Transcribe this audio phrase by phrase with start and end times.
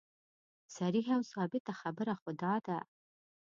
[0.77, 2.77] صریحه او ثابته خبره خو دا ده.